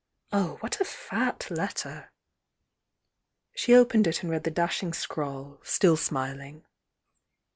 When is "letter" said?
1.51-2.09